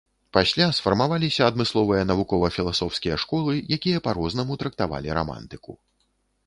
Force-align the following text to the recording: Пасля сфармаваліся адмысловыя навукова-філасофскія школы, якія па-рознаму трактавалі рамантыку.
Пасля 0.35 0.67
сфармаваліся 0.77 1.41
адмысловыя 1.49 2.07
навукова-філасофскія 2.13 3.15
школы, 3.25 3.53
якія 3.79 4.03
па-рознаму 4.09 4.53
трактавалі 4.65 5.09
рамантыку. 5.21 5.71